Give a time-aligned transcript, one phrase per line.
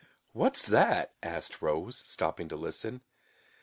[0.31, 3.01] "What's that?" asked Rose, stopping to listen.